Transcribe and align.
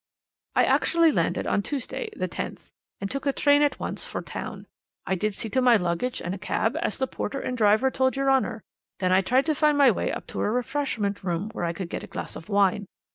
"'I 0.55 0.63
actually 0.65 1.11
landed 1.11 1.45
on 1.45 1.61
Tuesday, 1.61 2.09
the 2.15 2.27
10th, 2.27 2.71
and 2.99 3.11
took 3.11 3.27
a 3.27 3.31
train 3.31 3.61
at 3.61 3.79
once 3.79 4.03
for 4.03 4.23
town. 4.23 4.65
I 5.05 5.13
did 5.13 5.35
see 5.35 5.47
to 5.49 5.61
my 5.61 5.75
luggage 5.75 6.19
and 6.23 6.33
a 6.33 6.39
cab, 6.39 6.75
as 6.81 6.97
the 6.97 7.05
porter 7.05 7.39
and 7.39 7.55
driver 7.55 7.91
told 7.91 8.15
your 8.15 8.31
Honour; 8.31 8.63
then 8.97 9.11
I 9.11 9.21
tried 9.21 9.45
to 9.45 9.53
find 9.53 9.77
my 9.77 9.91
way 9.91 10.09
to 10.09 10.39
a 10.39 10.49
refreshment 10.49 11.23
room, 11.23 11.51
where 11.53 11.65
I 11.65 11.73
could 11.73 11.89
get 11.89 12.03
a 12.03 12.07
glass 12.07 12.35
of 12.35 12.49
wine. 12.49 12.87